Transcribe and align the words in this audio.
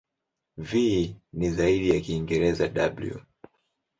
V 0.69 0.79
ni 1.33 1.49
zaidi 1.49 1.89
ya 1.89 1.99
Kiingereza 2.01 2.67
"w". 3.09 3.25